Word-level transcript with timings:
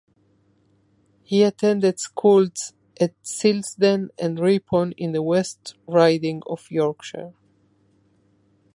He 1.21 1.43
attended 1.43 1.99
schools 1.99 2.73
at 2.99 3.13
Silsden 3.21 4.09
and 4.17 4.39
Ripon 4.39 4.93
in 4.93 5.11
the 5.11 5.21
West 5.21 5.75
Riding 5.85 6.41
of 6.47 6.65
Yorkshire. 6.71 7.33